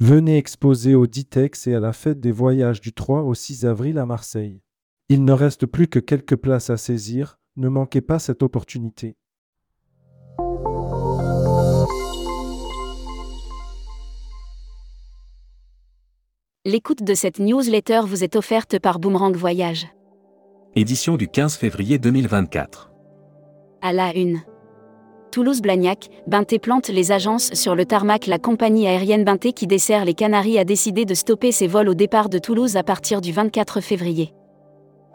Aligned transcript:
Venez 0.00 0.36
exposer 0.36 0.94
au 0.94 1.08
Ditex 1.08 1.66
et 1.66 1.74
à 1.74 1.80
la 1.80 1.92
fête 1.92 2.20
des 2.20 2.30
voyages 2.30 2.80
du 2.80 2.92
3 2.92 3.22
au 3.22 3.34
6 3.34 3.66
avril 3.66 3.98
à 3.98 4.06
Marseille. 4.06 4.62
Il 5.08 5.24
ne 5.24 5.32
reste 5.32 5.66
plus 5.66 5.88
que 5.88 5.98
quelques 5.98 6.36
places 6.36 6.70
à 6.70 6.76
saisir, 6.76 7.40
ne 7.56 7.68
manquez 7.68 8.00
pas 8.00 8.20
cette 8.20 8.44
opportunité. 8.44 9.16
L'écoute 16.64 17.02
de 17.02 17.14
cette 17.14 17.40
newsletter 17.40 18.02
vous 18.04 18.22
est 18.22 18.36
offerte 18.36 18.78
par 18.78 19.00
Boomerang 19.00 19.34
Voyage. 19.34 19.88
Édition 20.76 21.16
du 21.16 21.26
15 21.26 21.56
février 21.56 21.98
2024. 21.98 22.92
À 23.82 23.92
la 23.92 24.14
une. 24.14 24.42
Toulouse-Blagnac, 25.30 26.08
Binté 26.26 26.58
plante 26.58 26.88
les 26.88 27.12
agences 27.12 27.52
sur 27.54 27.74
le 27.74 27.84
tarmac. 27.84 28.26
La 28.26 28.38
compagnie 28.38 28.86
aérienne 28.86 29.24
Binté 29.24 29.52
qui 29.52 29.66
dessert 29.66 30.04
les 30.04 30.14
Canaries 30.14 30.58
a 30.58 30.64
décidé 30.64 31.04
de 31.04 31.14
stopper 31.14 31.52
ses 31.52 31.66
vols 31.66 31.88
au 31.88 31.94
départ 31.94 32.28
de 32.28 32.38
Toulouse 32.38 32.76
à 32.76 32.82
partir 32.82 33.20
du 33.20 33.32
24 33.32 33.80
février. 33.80 34.32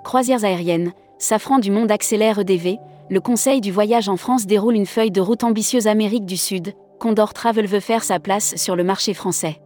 Croisières 0.04 0.44
aériennes, 0.44 0.94
Safran 1.20 1.60
du 1.60 1.72
Monde 1.72 1.92
accélère 1.92 2.40
EDV, 2.40 2.78
le 3.10 3.20
Conseil 3.20 3.62
du 3.62 3.72
voyage 3.72 4.10
en 4.10 4.18
France 4.18 4.46
déroule 4.46 4.76
une 4.76 4.86
feuille 4.86 5.12
de 5.12 5.22
route 5.22 5.44
ambitieuse 5.44 5.88
Amérique 5.88 6.26
du 6.26 6.38
Sud, 6.38 6.74
Condor 7.00 7.34
Travel 7.34 7.68
veut 7.68 7.80
faire 7.80 8.04
sa 8.04 8.20
place 8.20 8.56
sur 8.56 8.76
le 8.76 8.84
marché 8.84 9.14
français. 9.14 9.62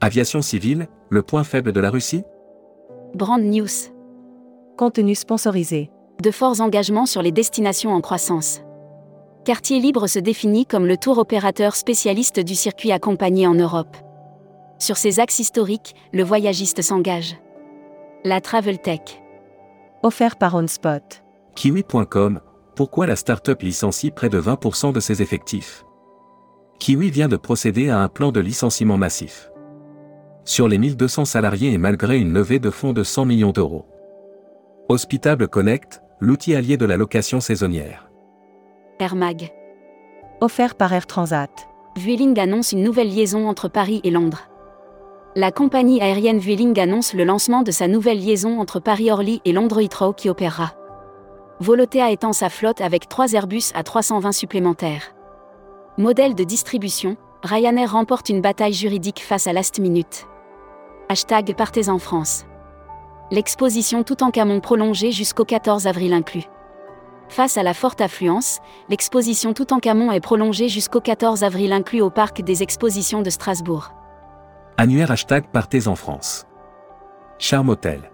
Aviation 0.00 0.42
civile, 0.42 0.88
le 1.08 1.22
point 1.22 1.44
faible 1.44 1.72
de 1.72 1.80
la 1.80 1.90
Russie? 1.90 2.22
Brand 3.14 3.42
News. 3.42 3.68
Contenu 4.76 5.14
sponsorisé. 5.14 5.90
De 6.22 6.30
forts 6.30 6.60
engagements 6.60 7.06
sur 7.06 7.22
les 7.22 7.32
destinations 7.32 7.92
en 7.92 8.00
croissance. 8.00 8.60
Quartier 9.42 9.80
Libre 9.80 10.06
se 10.06 10.18
définit 10.18 10.66
comme 10.66 10.86
le 10.86 10.98
tour 10.98 11.16
opérateur 11.16 11.74
spécialiste 11.74 12.40
du 12.40 12.54
circuit 12.54 12.92
accompagné 12.92 13.46
en 13.46 13.54
Europe. 13.54 13.96
Sur 14.78 14.98
ces 14.98 15.18
axes 15.18 15.38
historiques, 15.38 15.94
le 16.12 16.22
voyagiste 16.22 16.82
s'engage. 16.82 17.38
La 18.22 18.42
Travel 18.42 18.78
Tech. 18.78 19.00
Offert 20.02 20.36
par 20.36 20.54
OnSpot. 20.54 21.22
Kiwi.com, 21.54 22.40
pourquoi 22.76 23.06
la 23.06 23.16
start-up 23.16 23.62
licencie 23.62 24.10
près 24.10 24.28
de 24.28 24.38
20% 24.38 24.92
de 24.92 25.00
ses 25.00 25.22
effectifs? 25.22 25.84
Kiwi 26.78 27.10
vient 27.10 27.28
de 27.28 27.38
procéder 27.38 27.88
à 27.88 28.00
un 28.00 28.08
plan 28.08 28.32
de 28.32 28.40
licenciement 28.40 28.98
massif. 28.98 29.50
Sur 30.44 30.68
les 30.68 30.76
1200 30.76 31.24
salariés 31.24 31.72
et 31.72 31.78
malgré 31.78 32.18
une 32.18 32.34
levée 32.34 32.58
de 32.58 32.68
fonds 32.68 32.92
de 32.92 33.02
100 33.02 33.24
millions 33.24 33.52
d'euros. 33.52 33.86
Hospitable 34.90 35.48
Connect, 35.48 36.02
l'outil 36.20 36.54
allié 36.54 36.76
de 36.76 36.84
la 36.84 36.98
location 36.98 37.40
saisonnière. 37.40 38.09
Air 39.00 39.16
Mag. 39.16 39.50
Offert 40.42 40.74
par 40.74 40.92
Air 40.92 41.06
Transat. 41.06 41.48
Vueling 41.96 42.38
annonce 42.38 42.72
une 42.72 42.82
nouvelle 42.82 43.08
liaison 43.08 43.48
entre 43.48 43.68
Paris 43.68 44.00
et 44.04 44.10
Londres. 44.10 44.48
La 45.34 45.50
compagnie 45.50 46.02
aérienne 46.02 46.38
Vueling 46.38 46.78
annonce 46.78 47.14
le 47.14 47.24
lancement 47.24 47.62
de 47.62 47.70
sa 47.70 47.88
nouvelle 47.88 48.18
liaison 48.18 48.60
entre 48.60 48.78
Paris-Orly 48.78 49.40
et 49.44 49.52
Londres 49.52 49.80
Heathrow 49.80 50.12
qui 50.12 50.28
opérera. 50.28 50.72
Volotea 51.60 52.10
étend 52.10 52.34
sa 52.34 52.50
flotte 52.50 52.82
avec 52.82 53.08
3 53.08 53.32
Airbus 53.32 53.72
à 53.74 53.82
320 53.82 54.32
supplémentaires. 54.32 55.14
Modèle 55.96 56.34
de 56.34 56.44
distribution, 56.44 57.16
Ryanair 57.42 57.92
remporte 57.92 58.28
une 58.28 58.42
bataille 58.42 58.74
juridique 58.74 59.22
face 59.22 59.46
à 59.46 59.54
Last 59.54 59.78
Minute. 59.78 60.26
Hashtag 61.08 61.54
Partez 61.56 61.88
en 61.88 61.98
France. 61.98 62.44
L'exposition 63.30 64.02
Toutankhamon 64.02 64.60
prolongée 64.60 65.10
jusqu'au 65.10 65.44
14 65.44 65.86
avril 65.86 66.12
inclus. 66.12 66.44
Face 67.30 67.56
à 67.56 67.62
la 67.62 67.74
forte 67.74 68.00
affluence, 68.00 68.58
l'exposition 68.88 69.52
Toutankhamon 69.54 70.10
est 70.10 70.18
prolongée 70.18 70.68
jusqu'au 70.68 71.00
14 71.00 71.44
avril 71.44 71.72
inclus 71.72 72.00
au 72.00 72.10
parc 72.10 72.42
des 72.42 72.64
expositions 72.64 73.22
de 73.22 73.30
Strasbourg. 73.30 73.92
Annuaire 74.76 75.12
hashtag 75.12 75.46
Partez 75.52 75.86
en 75.86 75.94
France. 75.94 76.48
Charme 77.38 77.68
Hôtel. 77.68 78.10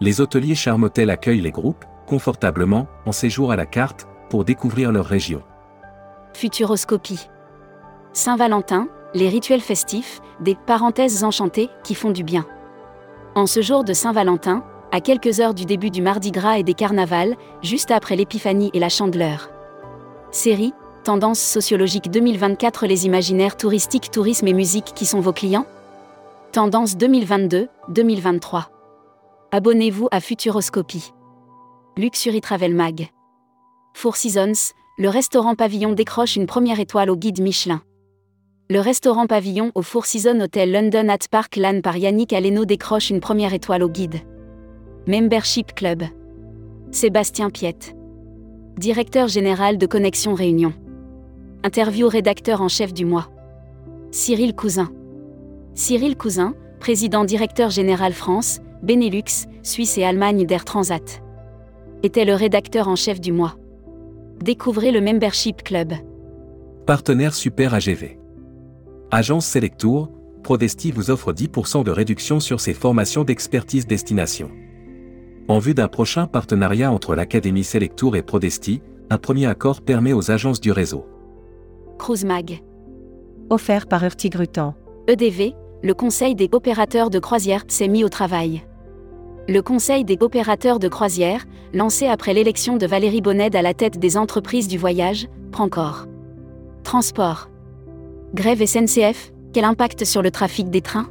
Les 0.00 0.22
hôteliers 0.22 0.54
Charme 0.54 0.84
Hôtel 0.84 1.10
accueillent 1.10 1.42
les 1.42 1.50
groupes, 1.50 1.84
confortablement, 2.06 2.86
en 3.04 3.12
séjour 3.12 3.52
à 3.52 3.56
la 3.56 3.66
carte, 3.66 4.08
pour 4.30 4.46
découvrir 4.46 4.90
leur 4.90 5.04
région. 5.04 5.42
Futuroscopie. 6.32 7.28
Saint-Valentin, 8.14 8.88
les 9.12 9.28
rituels 9.28 9.60
festifs, 9.60 10.22
des 10.40 10.54
parenthèses 10.54 11.24
enchantées 11.24 11.68
qui 11.82 11.94
font 11.94 12.10
du 12.10 12.24
bien. 12.24 12.46
En 13.34 13.46
ce 13.46 13.60
jour 13.60 13.84
de 13.84 13.92
Saint-Valentin, 13.92 14.64
à 14.94 15.00
quelques 15.00 15.40
heures 15.40 15.54
du 15.54 15.64
début 15.64 15.90
du 15.90 16.00
Mardi 16.02 16.30
Gras 16.30 16.56
et 16.56 16.62
des 16.62 16.72
carnavals, 16.72 17.34
juste 17.64 17.90
après 17.90 18.14
l'Épiphanie 18.14 18.70
et 18.74 18.78
la 18.78 18.88
Chandeleur. 18.88 19.50
Série, 20.30 20.72
Tendance 21.02 21.40
sociologique 21.40 22.12
2024 22.12 22.86
Les 22.86 23.04
imaginaires 23.04 23.56
touristiques, 23.56 24.12
tourisme 24.12 24.46
et 24.46 24.52
musique 24.52 24.92
qui 24.94 25.04
sont 25.04 25.18
vos 25.18 25.32
clients? 25.32 25.66
Tendance 26.52 26.96
2022-2023. 26.96 28.66
Abonnez-vous 29.50 30.06
à 30.12 30.20
Futuroscopie. 30.20 31.12
Luxury 31.96 32.40
Travel 32.40 32.72
Mag. 32.72 33.08
Four 33.94 34.14
Seasons, 34.14 34.74
le 34.96 35.08
restaurant 35.08 35.56
Pavillon 35.56 35.90
décroche 35.90 36.36
une 36.36 36.46
première 36.46 36.78
étoile 36.78 37.10
au 37.10 37.16
guide 37.16 37.40
Michelin. 37.40 37.82
Le 38.70 38.78
restaurant 38.78 39.26
Pavillon 39.26 39.72
au 39.74 39.82
Four 39.82 40.06
Seasons 40.06 40.40
Hotel 40.40 40.70
London 40.70 41.08
at 41.08 41.26
Park 41.28 41.56
Lane 41.56 41.82
par 41.82 41.96
Yannick 41.96 42.32
Aleno 42.32 42.64
décroche 42.64 43.10
une 43.10 43.18
première 43.18 43.54
étoile 43.54 43.82
au 43.82 43.88
guide. 43.88 44.20
Membership 45.06 45.74
Club. 45.74 46.02
Sébastien 46.90 47.50
Piette. 47.50 47.94
Directeur 48.78 49.28
général 49.28 49.76
de 49.76 49.84
Connexion 49.84 50.32
Réunion. 50.32 50.72
Interview 51.62 52.08
rédacteur 52.08 52.62
en 52.62 52.68
chef 52.68 52.94
du 52.94 53.04
mois. 53.04 53.28
Cyril 54.12 54.54
Cousin. 54.54 54.90
Cyril 55.74 56.16
Cousin, 56.16 56.54
président 56.80 57.26
directeur 57.26 57.68
général 57.68 58.14
France, 58.14 58.60
Benelux, 58.82 59.46
Suisse 59.62 59.98
et 59.98 60.04
Allemagne 60.04 60.46
d'Air 60.46 60.64
Transat. 60.64 61.22
Était 62.02 62.24
le 62.24 62.32
rédacteur 62.32 62.88
en 62.88 62.96
chef 62.96 63.20
du 63.20 63.30
mois. 63.30 63.56
Découvrez 64.42 64.90
le 64.90 65.02
Membership 65.02 65.62
Club. 65.62 65.92
Partenaire 66.86 67.34
Super 67.34 67.74
AGV. 67.74 68.16
Agence 69.10 69.44
Selectour, 69.44 70.10
Prodesti 70.42 70.92
vous 70.92 71.10
offre 71.10 71.34
10% 71.34 71.84
de 71.84 71.90
réduction 71.90 72.40
sur 72.40 72.58
ses 72.58 72.72
formations 72.72 73.24
d'expertise 73.24 73.86
destination. 73.86 74.50
En 75.46 75.58
vue 75.58 75.74
d'un 75.74 75.88
prochain 75.88 76.26
partenariat 76.26 76.90
entre 76.90 77.14
l'Académie 77.14 77.64
Selectour 77.64 78.16
et 78.16 78.22
Prodesti, 78.22 78.80
un 79.10 79.18
premier 79.18 79.46
accord 79.46 79.82
permet 79.82 80.14
aux 80.14 80.30
agences 80.30 80.60
du 80.60 80.72
réseau. 80.72 81.06
Cruise 81.98 82.24
Mag. 82.24 82.62
Offert 83.50 83.86
par 83.86 84.02
Urtigrutan. 84.04 84.74
EDV, 85.06 85.52
le 85.82 85.92
Conseil 85.92 86.34
des 86.34 86.48
opérateurs 86.52 87.10
de 87.10 87.18
croisière, 87.18 87.64
s'est 87.68 87.88
mis 87.88 88.04
au 88.04 88.08
travail. 88.08 88.62
Le 89.46 89.60
Conseil 89.60 90.06
des 90.06 90.16
opérateurs 90.20 90.78
de 90.78 90.88
croisière, 90.88 91.44
lancé 91.74 92.06
après 92.06 92.32
l'élection 92.32 92.78
de 92.78 92.86
Valérie 92.86 93.20
Bonnet 93.20 93.54
à 93.54 93.60
la 93.60 93.74
tête 93.74 93.98
des 93.98 94.16
entreprises 94.16 94.66
du 94.66 94.78
voyage, 94.78 95.28
prend 95.52 95.68
corps. 95.68 96.06
Transport. 96.84 97.50
Grève 98.32 98.64
SNCF, 98.64 99.34
quel 99.52 99.64
impact 99.64 100.06
sur 100.06 100.22
le 100.22 100.30
trafic 100.30 100.70
des 100.70 100.80
trains? 100.80 101.08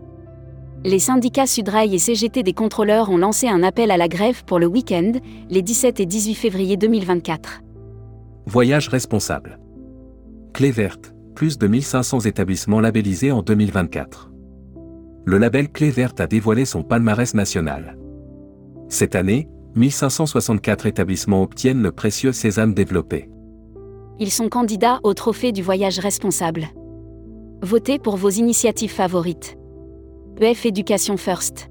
Les 0.86 1.00
syndicats 1.00 1.48
Sudrail 1.48 1.96
et 1.96 1.98
CGT 1.98 2.44
des 2.44 2.52
contrôleurs 2.52 3.10
ont 3.10 3.18
lancé 3.18 3.48
un 3.48 3.64
appel 3.64 3.90
à 3.90 3.96
la 3.96 4.10
grève 4.10 4.44
pour 4.44 4.60
le 4.60 4.68
week-end, 4.68 5.14
les 5.50 5.62
17 5.62 6.02
et 6.02 6.06
18 6.06 6.36
février 6.36 6.76
2024. 6.76 7.62
Voyage 8.48 8.90
responsable. 8.90 9.60
Clé 10.54 10.72
verte, 10.72 11.16
plus 11.36 11.58
de 11.58 11.68
1500 11.68 12.22
établissements 12.22 12.82
labellisés 12.82 13.32
en 13.32 13.42
2024. 13.42 14.30
Le 15.24 15.38
label 15.38 15.70
Clé 15.70 15.90
verte 15.90 16.20
a 16.20 16.28
dévoilé 16.28 16.66
son 16.66 16.84
palmarès 16.84 17.34
national. 17.34 17.98
Cette 18.90 19.16
année, 19.16 19.48
1564 19.76 20.86
établissements 20.86 21.44
obtiennent 21.44 21.82
le 21.82 21.94
précieux 21.94 22.34
sésame 22.34 22.74
développé. 22.74 23.30
Ils 24.20 24.32
sont 24.32 24.50
candidats 24.50 25.00
au 25.04 25.14
trophée 25.14 25.54
du 25.54 25.64
voyage 25.64 26.00
responsable. 26.00 26.68
Votez 27.62 28.00
pour 28.00 28.18
vos 28.18 28.30
initiatives 28.30 28.92
favorites. 28.92 29.58
EF 30.42 30.66
Education 30.66 31.16
First. 31.16 31.70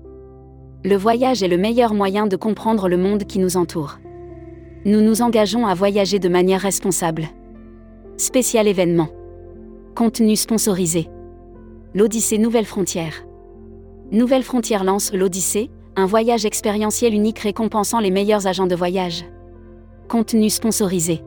Le 0.85 0.97
voyage 0.97 1.43
est 1.43 1.49
le 1.49 1.59
meilleur 1.59 1.95
moyen 1.95 2.27
de 2.29 2.37
comprendre 2.37 2.89
le 2.89 2.97
monde 2.97 3.25
qui 3.25 3.41
nous 3.41 3.57
entoure. 3.57 3.99
Nous 4.85 5.01
nous 5.01 5.21
engageons 5.21 5.67
à 5.67 5.75
voyager 5.75 6.21
de 6.21 6.29
manière 6.29 6.61
responsable. 6.61 7.25
Spécial 8.17 8.69
événement. 8.69 9.09
Contenu 9.97 10.37
sponsorisé. 10.37 11.11
L'Odyssée 11.93 12.39
Nouvelle 12.39 12.65
Frontière. 12.65 13.27
Nouvelle 14.13 14.45
Frontière 14.45 14.85
lance 14.85 15.13
l'Odyssée, 15.13 15.71
un 15.97 16.07
voyage 16.07 16.47
expérientiel 16.47 17.15
unique 17.15 17.41
récompensant 17.41 17.99
les 17.99 18.11
meilleurs 18.11 18.47
agents 18.47 18.69
de 18.69 18.77
voyage. 18.77 19.25
Contenu 20.09 20.49
sponsorisé. 20.49 21.23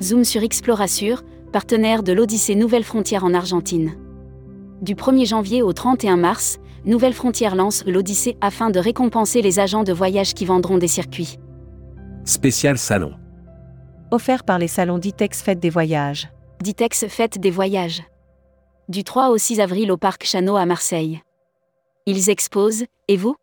Zoom 0.00 0.24
sur 0.24 0.42
Explorasure, 0.42 1.24
partenaire 1.52 2.04
de 2.04 2.12
l'Odyssée 2.12 2.54
Nouvelle 2.54 2.84
Frontière 2.84 3.24
en 3.24 3.34
Argentine. 3.34 3.96
Du 4.82 4.94
1er 4.94 5.26
janvier 5.26 5.62
au 5.62 5.72
31 5.72 6.16
mars, 6.16 6.58
Nouvelle 6.84 7.14
Frontière 7.14 7.54
lance 7.54 7.84
l'Odyssée 7.86 8.36
afin 8.40 8.70
de 8.70 8.78
récompenser 8.78 9.40
les 9.40 9.58
agents 9.58 9.84
de 9.84 9.92
voyage 9.92 10.34
qui 10.34 10.44
vendront 10.44 10.78
des 10.78 10.88
circuits. 10.88 11.38
Spécial 12.24 12.76
salon. 12.76 13.14
Offert 14.10 14.44
par 14.44 14.58
les 14.58 14.68
salons 14.68 14.98
Ditex 14.98 15.42
Fête 15.42 15.60
des 15.60 15.70
Voyages. 15.70 16.28
Ditex 16.60 17.06
Fête 17.08 17.38
des 17.38 17.50
Voyages. 17.50 18.02
Du 18.88 19.02
3 19.02 19.30
au 19.30 19.38
6 19.38 19.60
avril 19.60 19.90
au 19.90 19.96
Parc 19.96 20.24
Chano 20.24 20.56
à 20.56 20.66
Marseille. 20.66 21.22
Ils 22.06 22.28
exposent, 22.28 22.84
et 23.08 23.16
vous? 23.16 23.36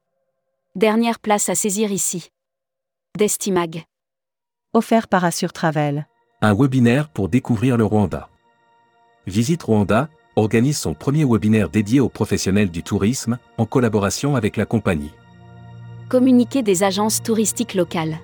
Dernière 0.75 1.19
place 1.19 1.49
à 1.49 1.55
saisir 1.55 1.91
ici. 1.91 2.29
Destimag. 3.17 3.85
Offert 4.73 5.07
par 5.07 5.25
Assure 5.25 5.51
Travel. 5.51 6.07
Un 6.41 6.53
webinaire 6.53 7.09
pour 7.09 7.27
découvrir 7.27 7.75
le 7.77 7.85
Rwanda. 7.85 8.29
Visite 9.25 9.63
Rwanda 9.63 10.09
organise 10.35 10.77
son 10.77 10.93
premier 10.93 11.25
webinaire 11.25 11.69
dédié 11.69 11.99
aux 11.99 12.09
professionnels 12.09 12.71
du 12.71 12.83
tourisme, 12.83 13.37
en 13.57 13.65
collaboration 13.65 14.35
avec 14.35 14.57
la 14.57 14.65
compagnie. 14.65 15.11
Communiqué 16.09 16.61
des 16.61 16.83
agences 16.83 17.21
touristiques 17.21 17.73
locales. 17.73 18.17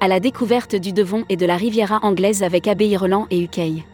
À 0.00 0.08
la 0.08 0.20
découverte 0.20 0.74
du 0.74 0.92
Devon 0.92 1.24
et 1.28 1.36
de 1.36 1.46
la 1.46 1.56
Riviera 1.56 2.00
anglaise 2.02 2.42
avec 2.42 2.66
Abbé 2.66 2.96
Roland 2.96 3.26
et 3.30 3.40
UK. 3.40 3.84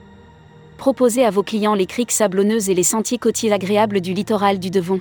Proposez 0.78 1.24
à 1.24 1.30
vos 1.30 1.42
clients 1.42 1.74
les 1.74 1.86
criques 1.86 2.12
sablonneuses 2.12 2.70
et 2.70 2.74
les 2.74 2.82
sentiers 2.82 3.18
côtiers 3.18 3.52
agréables 3.52 4.00
du 4.00 4.14
littoral 4.14 4.58
du 4.58 4.70
Devon. 4.70 5.00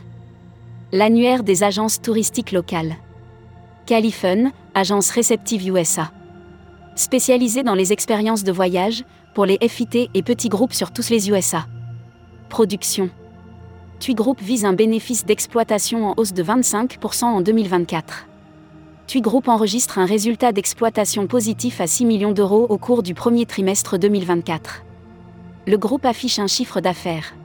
L'annuaire 0.91 1.43
des 1.43 1.63
agences 1.63 2.01
touristiques 2.01 2.51
locales. 2.51 2.95
Califun, 3.85 4.51
agence 4.73 5.11
réceptive 5.11 5.67
USA. 5.69 6.11
Spécialisée 6.95 7.63
dans 7.63 7.75
les 7.75 7.93
expériences 7.93 8.43
de 8.43 8.51
voyage, 8.51 9.05
pour 9.33 9.45
les 9.45 9.59
FIT 9.67 10.09
et 10.13 10.23
petits 10.23 10.49
groupes 10.49 10.73
sur 10.73 10.91
tous 10.91 11.09
les 11.09 11.29
USA. 11.29 11.67
Production. 12.49 13.09
TUI 13.99 14.15
Group 14.15 14.41
vise 14.41 14.63
un 14.63 14.73
bénéfice 14.73 15.25
d'exploitation 15.25 16.07
en 16.07 16.13
hausse 16.17 16.33
de 16.33 16.43
25% 16.43 17.25
en 17.25 17.41
2024. 17.41 18.25
TUI 19.05 19.21
Group 19.21 19.47
enregistre 19.47 19.99
un 19.99 20.05
résultat 20.05 20.51
d'exploitation 20.51 21.27
positif 21.27 21.81
à 21.81 21.87
6 21.87 22.05
millions 22.05 22.31
d'euros 22.31 22.65
au 22.69 22.77
cours 22.77 23.03
du 23.03 23.13
premier 23.13 23.45
trimestre 23.45 23.97
2024. 23.97 24.83
Le 25.67 25.77
groupe 25.77 26.05
affiche 26.05 26.39
un 26.39 26.47
chiffre 26.47 26.79
d'affaires. 26.79 27.35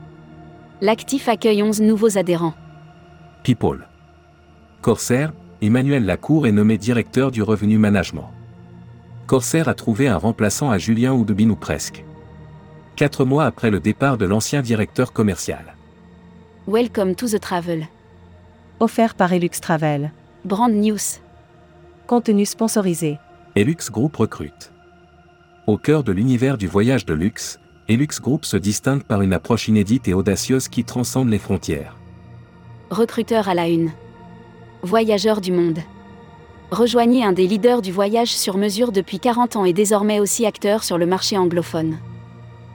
L'actif 0.81 1.27
accueille 1.27 1.63
11 1.63 1.81
nouveaux 1.81 2.17
adhérents. 2.17 2.53
People. 3.43 3.87
Corsair, 4.81 5.33
Emmanuel 5.61 6.05
Lacour 6.05 6.47
est 6.47 6.51
nommé 6.51 6.77
directeur 6.77 7.31
du 7.31 7.43
revenu 7.43 7.77
management. 7.77 8.29
Corsair 9.27 9.67
a 9.67 9.73
trouvé 9.73 10.07
un 10.07 10.17
remplaçant 10.17 10.71
à 10.71 10.77
Julien 10.77 11.13
Oudebin 11.13 11.49
ou 11.49 11.55
presque. 11.55 12.05
Quatre 12.95 13.25
mois 13.25 13.45
après 13.45 13.71
le 13.71 13.79
départ 13.79 14.19
de 14.19 14.25
l'ancien 14.25 14.61
directeur 14.61 15.13
commercial. 15.13 15.75
Welcome 16.67 17.15
to 17.15 17.27
the 17.27 17.39
travel. 17.39 17.87
Offert 18.79 19.15
par 19.15 19.33
Elux 19.33 19.59
Travel. 19.59 20.11
Brand 20.45 20.71
News. 20.71 20.99
Contenu 22.05 22.45
sponsorisé. 22.45 23.17
Elux 23.55 23.89
Group 23.89 24.15
recrute. 24.15 24.71
Au 25.65 25.79
cœur 25.79 26.03
de 26.03 26.11
l'univers 26.11 26.55
du 26.55 26.67
voyage 26.67 27.03
de 27.07 27.15
luxe, 27.15 27.59
Elux 27.87 28.21
Group 28.21 28.45
se 28.45 28.57
distingue 28.57 29.03
par 29.03 29.23
une 29.23 29.33
approche 29.33 29.67
inédite 29.67 30.07
et 30.07 30.13
audacieuse 30.13 30.67
qui 30.67 30.83
transcende 30.83 31.29
les 31.29 31.39
frontières. 31.39 31.97
Recruteur 32.91 33.49
à 33.49 33.55
la 33.55 33.69
une. 33.69 33.89
Voyageur 34.83 35.41
du 35.41 35.51
monde. 35.51 35.79
Rejoignez 36.69 37.25
un 37.25 37.33
des 37.33 37.47
leaders 37.47 37.81
du 37.81 37.91
voyage 37.91 38.35
sur 38.35 38.55
mesure 38.57 38.91
depuis 38.91 39.19
40 39.19 39.55
ans 39.55 39.65
et 39.65 39.73
désormais 39.73 40.19
aussi 40.19 40.45
acteur 40.45 40.83
sur 40.83 40.99
le 40.99 41.07
marché 41.07 41.39
anglophone. 41.39 41.97